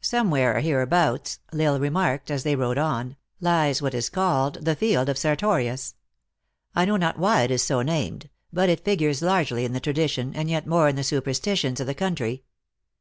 [0.00, 5.08] "Somewhere hereabouts," L Isle remarked, as they rode on," lies what is called the field
[5.08, 5.96] of Sertorius.
[6.76, 10.32] I know not why it is so named; but it figures largely in the tradition,
[10.36, 12.42] and yet more in the superstitions, of THE ACTRESS IN HIGH LIFE.
[12.42, 12.44] 193 the country.